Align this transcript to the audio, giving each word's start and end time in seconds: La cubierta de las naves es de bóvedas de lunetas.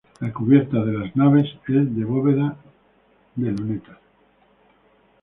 La 0.19 0.33
cubierta 0.33 0.83
de 0.83 0.93
las 0.97 1.15
naves 1.15 1.45
es 1.67 1.95
de 1.95 2.03
bóvedas 2.05 2.55
de 3.35 3.51
lunetas. 3.51 3.99